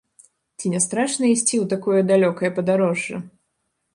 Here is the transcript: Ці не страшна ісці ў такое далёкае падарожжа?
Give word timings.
Ці 0.59 0.71
не 0.75 0.79
страшна 0.85 1.25
ісці 1.33 1.55
ў 1.63 1.69
такое 1.75 2.01
далёкае 2.11 2.51
падарожжа? 2.57 3.17